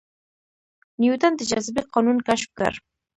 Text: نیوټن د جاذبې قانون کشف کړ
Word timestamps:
نیوټن 1.01 1.33
د 1.37 1.41
جاذبې 1.49 1.81
قانون 1.93 2.17
کشف 2.27 2.49
کړ 2.57 2.71